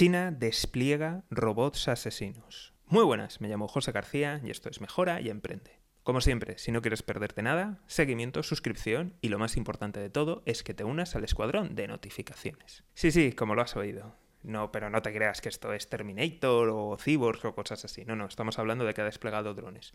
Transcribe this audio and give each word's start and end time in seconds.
China 0.00 0.30
despliega 0.30 1.24
robots 1.28 1.86
asesinos. 1.86 2.72
Muy 2.86 3.04
buenas, 3.04 3.42
me 3.42 3.48
llamo 3.48 3.68
José 3.68 3.92
García 3.92 4.40
y 4.42 4.48
esto 4.48 4.70
es 4.70 4.80
Mejora 4.80 5.20
y 5.20 5.28
Emprende. 5.28 5.78
Como 6.04 6.22
siempre, 6.22 6.56
si 6.56 6.72
no 6.72 6.80
quieres 6.80 7.02
perderte 7.02 7.42
nada, 7.42 7.82
seguimiento, 7.86 8.42
suscripción 8.42 9.18
y 9.20 9.28
lo 9.28 9.38
más 9.38 9.58
importante 9.58 10.00
de 10.00 10.08
todo 10.08 10.42
es 10.46 10.62
que 10.62 10.72
te 10.72 10.84
unas 10.84 11.16
al 11.16 11.24
escuadrón 11.24 11.74
de 11.74 11.86
notificaciones. 11.86 12.82
Sí, 12.94 13.10
sí, 13.10 13.32
como 13.34 13.54
lo 13.54 13.60
has 13.60 13.76
oído. 13.76 14.16
No, 14.42 14.72
pero 14.72 14.88
no 14.88 15.02
te 15.02 15.12
creas 15.12 15.42
que 15.42 15.50
esto 15.50 15.70
es 15.74 15.90
Terminator 15.90 16.70
o 16.70 16.96
Cyborg 16.96 17.44
o 17.44 17.54
cosas 17.54 17.84
así. 17.84 18.06
No, 18.06 18.16
no, 18.16 18.24
estamos 18.24 18.58
hablando 18.58 18.86
de 18.86 18.94
que 18.94 19.02
ha 19.02 19.04
desplegado 19.04 19.52
drones. 19.52 19.92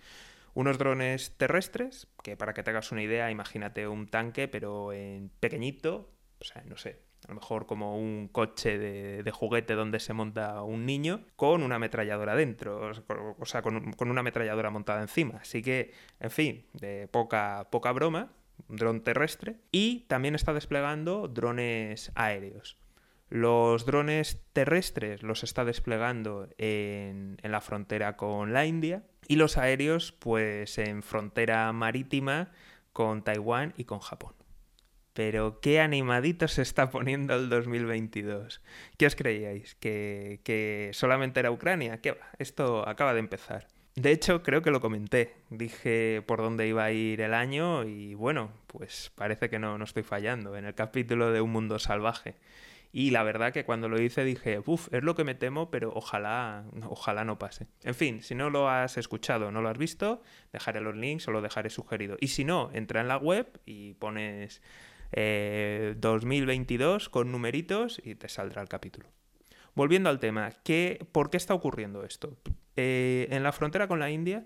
Unos 0.53 0.77
drones 0.77 1.35
terrestres, 1.37 2.09
que 2.21 2.37
para 2.37 2.53
que 2.53 2.61
te 2.61 2.69
hagas 2.69 2.91
una 2.91 3.01
idea, 3.01 3.31
imagínate 3.31 3.87
un 3.87 4.07
tanque, 4.07 4.47
pero 4.47 4.93
en 4.93 5.31
pequeñito, 5.39 6.11
o 6.39 6.43
sea, 6.43 6.61
no 6.67 6.77
sé, 6.77 7.01
a 7.25 7.29
lo 7.29 7.35
mejor 7.35 7.65
como 7.65 7.97
un 7.97 8.27
coche 8.27 8.77
de, 8.77 9.31
juguete 9.31 9.73
donde 9.73 9.99
se 9.99 10.13
monta 10.13 10.61
un 10.61 10.85
niño, 10.85 11.21
con 11.35 11.63
una 11.63 11.75
ametralladora 11.75 12.35
dentro, 12.35 12.91
o 13.39 13.45
sea, 13.45 13.61
con, 13.61 13.95
una 13.99 14.19
ametralladora 14.19 14.69
montada 14.69 15.01
encima. 15.01 15.39
Así 15.41 15.63
que, 15.63 15.91
en 16.19 16.29
fin, 16.29 16.65
de 16.73 17.07
poca, 17.07 17.67
poca 17.71 17.91
broma, 17.91 18.31
un 18.67 18.75
dron 18.77 19.01
terrestre. 19.01 19.57
Y 19.71 20.01
también 20.01 20.35
está 20.35 20.53
desplegando 20.53 21.27
drones 21.27 22.11
aéreos. 22.13 22.77
Los 23.29 23.87
drones 23.87 24.43
terrestres 24.53 25.23
los 25.23 25.43
está 25.43 25.65
desplegando 25.65 26.47
en, 26.59 27.37
en, 27.41 27.51
la 27.51 27.59
frontera 27.59 28.17
con 28.17 28.53
la 28.53 28.67
India 28.67 29.03
y 29.27 29.37
los 29.37 29.57
aéreos 29.57 30.11
pues 30.11 30.77
en 30.77 31.01
frontera 31.01 31.73
marítima 31.73 32.51
con 32.93 33.23
Taiwán 33.23 33.73
y 33.77 33.85
con 33.85 33.99
Japón. 33.99 34.35
Pero 35.15 35.61
qué 35.61 35.79
animadito 35.79 36.49
se 36.49 36.61
está 36.61 36.89
poniendo 36.89 37.35
el 37.35 37.47
2022. 37.47 38.61
¿Qué 38.97 39.07
os 39.07 39.15
creíais? 39.15 39.75
¿Que, 39.75 40.91
solamente 40.91 41.39
era 41.39 41.51
Ucrania? 41.51 42.01
¿Qué 42.01 42.11
va? 42.11 42.27
Esto 42.37 42.85
acaba 42.85 43.13
de 43.13 43.21
empezar. 43.21 43.65
De 43.95 44.11
hecho, 44.11 44.43
creo 44.43 44.61
que 44.61 44.71
lo 44.71 44.81
comenté. 44.81 45.33
Dije 45.49 46.21
por 46.27 46.41
dónde 46.41 46.67
iba 46.67 46.83
a 46.83 46.91
ir 46.91 47.21
el 47.21 47.33
año 47.33 47.85
y 47.85 48.13
bueno, 48.13 48.51
pues 48.67 49.13
parece 49.15 49.49
que 49.49 49.57
no, 49.57 49.77
no 49.77 49.85
estoy 49.85 50.03
fallando. 50.03 50.57
En 50.57 50.65
el 50.65 50.75
capítulo 50.75 51.31
de 51.31 51.39
Un 51.39 51.53
Mundo 51.53 51.79
Salvaje. 51.79 52.35
Y 52.91 53.11
la 53.11 53.23
verdad 53.23 53.53
que 53.53 53.63
cuando 53.63 53.87
lo 53.87 54.01
hice 54.01 54.25
dije, 54.25 54.61
uff, 54.65 54.93
es 54.93 55.01
lo 55.01 55.15
que 55.15 55.23
me 55.23 55.33
temo, 55.33 55.71
pero 55.71 55.93
ojalá, 55.95 56.65
ojalá 56.89 57.23
no 57.23 57.39
pase. 57.39 57.67
En 57.83 57.95
fin, 57.95 58.21
si 58.21 58.35
no 58.35 58.49
lo 58.49 58.69
has 58.69 58.97
escuchado, 58.97 59.49
no 59.49 59.61
lo 59.61 59.69
has 59.69 59.77
visto, 59.77 60.21
dejaré 60.51 60.81
los 60.81 60.97
links 60.97 61.25
o 61.29 61.31
lo 61.31 61.41
dejaré 61.41 61.69
sugerido. 61.69 62.17
Y 62.19 62.27
si 62.27 62.43
no, 62.43 62.69
entra 62.73 62.99
en 62.99 63.07
la 63.07 63.15
web 63.17 63.61
y 63.65 63.93
pones 63.93 64.61
2022 65.11 67.05
eh, 67.05 67.09
con 67.09 67.31
numeritos 67.31 68.01
y 68.03 68.15
te 68.15 68.29
saldrá 68.29 68.61
el 68.61 68.69
capítulo. 68.69 69.09
Volviendo 69.73 70.09
al 70.09 70.19
tema, 70.19 70.51
¿qué, 70.63 71.05
¿por 71.11 71.29
qué 71.29 71.37
está 71.37 71.53
ocurriendo 71.53 72.03
esto? 72.03 72.37
Eh, 72.75 73.27
en 73.29 73.43
la 73.43 73.51
frontera 73.51 73.87
con 73.87 73.99
la 73.99 74.09
India 74.09 74.45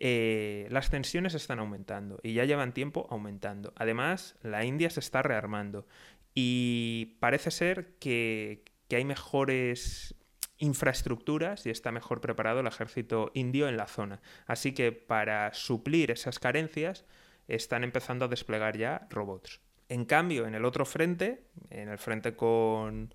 eh, 0.00 0.66
las 0.70 0.90
tensiones 0.90 1.34
están 1.34 1.60
aumentando 1.60 2.18
y 2.22 2.34
ya 2.34 2.44
llevan 2.44 2.74
tiempo 2.74 3.06
aumentando. 3.10 3.72
Además, 3.76 4.36
la 4.42 4.64
India 4.64 4.90
se 4.90 5.00
está 5.00 5.22
rearmando 5.22 5.86
y 6.34 7.16
parece 7.20 7.50
ser 7.50 7.94
que, 8.00 8.64
que 8.88 8.96
hay 8.96 9.04
mejores 9.04 10.14
infraestructuras 10.58 11.66
y 11.66 11.70
está 11.70 11.92
mejor 11.92 12.20
preparado 12.20 12.60
el 12.60 12.66
ejército 12.66 13.30
indio 13.34 13.68
en 13.68 13.76
la 13.76 13.86
zona. 13.86 14.20
Así 14.46 14.72
que 14.72 14.92
para 14.92 15.54
suplir 15.54 16.10
esas 16.10 16.38
carencias 16.38 17.04
están 17.48 17.84
empezando 17.84 18.24
a 18.24 18.28
desplegar 18.28 18.76
ya 18.76 19.06
robots. 19.10 19.60
En 19.88 20.04
cambio, 20.04 20.46
en 20.46 20.54
el 20.54 20.64
otro 20.64 20.84
frente, 20.86 21.44
en 21.70 21.88
el 21.88 21.98
frente 21.98 22.34
con, 22.36 23.12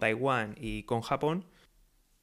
Taiwán 0.00 0.54
y 0.58 0.82
con 0.82 1.02
Japón, 1.02 1.46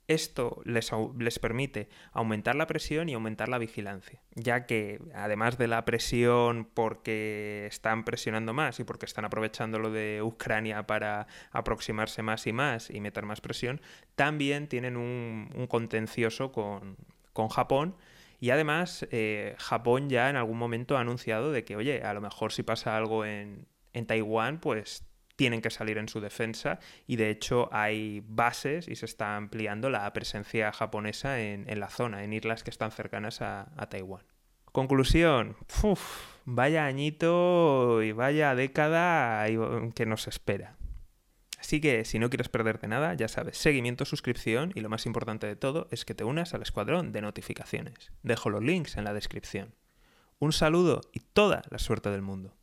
esto 0.08 0.62
les, 0.66 0.92
les, 1.18 1.40
permite 1.40 1.90
aumentar 2.12 2.56
la 2.56 2.68
presión 2.68 3.10
y 3.10 3.16
aumentar 3.16 3.50
la 3.50 3.58
vigilancia, 3.58 4.22
ya 4.36 4.68
que 4.68 5.02
además 5.16 5.58
de 5.58 5.68
la 5.68 5.84
presión 5.84 6.70
porque 6.72 7.66
están 7.68 8.04
presionando 8.06 8.54
más 8.54 8.80
y 8.80 8.84
porque 8.84 9.08
están 9.08 9.26
aprovechando 9.26 9.80
lo 9.80 9.90
de 9.90 10.22
Ucrania 10.22 10.86
para 10.86 11.26
aproximarse 11.52 12.22
más 12.22 12.46
y 12.46 12.54
más 12.54 12.92
y 12.92 13.02
meter 13.02 13.26
más 13.26 13.42
presión, 13.42 13.82
también 14.16 14.68
tienen 14.68 14.96
un, 14.96 15.50
contencioso 15.68 16.52
con, 16.52 16.98
con 17.34 17.50
Japón. 17.50 17.96
Y 18.40 18.52
además 18.52 19.08
eh, 19.12 19.56
Japón 19.58 20.10
ya 20.10 20.30
en 20.30 20.36
algún 20.36 20.58
momento 20.60 20.98
ha 20.98 21.02
anunciado 21.02 21.52
de 21.52 21.64
que, 21.64 21.78
oye, 21.78 22.04
a 22.04 22.14
lo 22.14 22.22
mejor 22.22 22.52
si 22.52 22.62
pasa 22.62 22.96
algo 22.96 23.26
en, 23.26 23.66
en 23.96 24.06
Taiwán, 24.06 24.60
pues 24.60 25.06
tienen 25.36 25.62
que 25.62 25.70
salir 25.70 25.98
en 25.98 26.08
su 26.08 26.22
defensa 26.22 26.80
y 27.08 27.16
de 27.18 27.30
hecho 27.30 27.70
hay 27.72 28.24
bases 28.28 28.88
y 28.88 28.96
se 28.96 29.06
está 29.06 29.36
ampliando 29.36 29.90
la 29.90 30.12
presencia 30.14 30.72
japonesa 30.72 31.42
en, 31.42 31.80
la 31.80 31.90
zona, 31.90 32.24
en 32.24 32.34
islas 32.34 32.64
que 32.64 32.70
están 32.70 32.92
cercanas 32.92 33.42
a, 33.42 33.68
Taiwán. 33.90 34.24
Conclusión, 34.72 35.56
vaya 36.46 36.86
añito 36.86 38.02
y 38.04 38.12
vaya 38.12 38.56
década 38.56 39.46
que 39.94 40.06
nos 40.06 40.28
espera. 40.28 40.76
Así 41.60 41.82
que 41.82 42.06
si 42.06 42.20
no 42.20 42.30
quieres 42.30 42.50
perderte 42.50 42.88
nada, 42.88 43.14
ya 43.16 43.28
sabes, 43.28 43.58
seguimiento, 43.58 44.06
suscripción 44.06 44.72
y 44.76 44.82
lo 44.82 44.90
más 44.90 45.06
importante 45.06 45.48
de 45.48 45.56
todo 45.56 45.88
es 45.90 46.06
que 46.06 46.14
te 46.14 46.24
unas 46.24 46.54
al 46.54 46.62
escuadrón 46.62 47.12
de 47.12 47.22
notificaciones. 47.22 48.12
Dejo 48.22 48.50
los 48.50 48.62
links 48.62 48.98
en 48.98 49.06
la 49.06 49.14
descripción. 49.14 49.74
Un 50.38 50.52
saludo 50.52 51.02
y 51.14 51.22
toda 51.22 51.64
la 51.72 51.80
suerte 51.80 52.12
del 52.12 52.22
mundo. 52.22 52.54